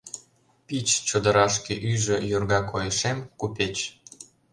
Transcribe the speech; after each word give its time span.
Пич 0.65 0.87
чодырашке 1.07 1.73
ӱжӧ 1.91 2.17
йорга 2.31 2.61
койышем— 2.71 3.17
купеч. 3.39 3.75